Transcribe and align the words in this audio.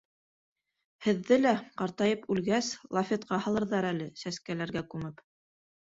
-Һеҙҙе 1.05 1.39
лә, 1.41 1.51
ҡартайып 1.83 2.25
үлгәс, 2.37 2.73
лафетҡа 2.99 3.43
һалырҙар 3.47 3.93
әле, 3.95 4.13
сәскәләргә 4.27 4.89
күмеп... 4.93 5.29